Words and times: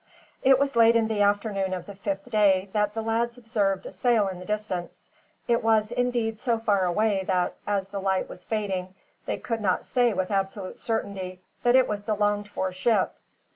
It 0.41 0.57
was 0.57 0.75
late 0.75 0.95
in 0.95 1.07
the 1.09 1.21
afternoon 1.21 1.75
of 1.75 1.85
the 1.85 1.93
fifth 1.93 2.27
day 2.31 2.69
that 2.73 2.95
the 2.95 3.03
lads 3.03 3.37
observed 3.37 3.85
a 3.85 3.91
sail 3.91 4.27
in 4.29 4.39
the 4.39 4.45
distance. 4.45 5.07
It 5.47 5.63
was 5.63 5.91
indeed 5.91 6.39
so 6.39 6.57
far 6.57 6.85
away 6.87 7.23
that, 7.25 7.53
as 7.67 7.87
the 7.89 8.01
light 8.01 8.27
was 8.27 8.43
fading, 8.43 8.95
they 9.27 9.37
could 9.37 9.61
not 9.61 9.85
say 9.85 10.11
with 10.13 10.31
absolute 10.31 10.79
certainty 10.79 11.39
that 11.61 11.75
it 11.75 11.87
was 11.87 12.01
the 12.01 12.15
longed 12.15 12.47
for 12.47 12.71
ship. 12.71 13.13